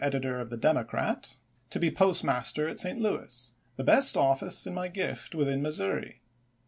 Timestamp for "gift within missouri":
4.87-6.21